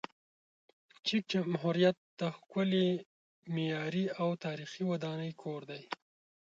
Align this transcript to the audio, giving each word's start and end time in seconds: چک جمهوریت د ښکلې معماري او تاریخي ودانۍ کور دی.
چک 1.05 1.23
جمهوریت 1.33 1.97
د 2.19 2.21
ښکلې 2.37 2.87
معماري 3.55 4.05
او 4.21 4.29
تاریخي 4.45 4.83
ودانۍ 4.91 5.31
کور 5.41 5.61
دی. 5.71 5.81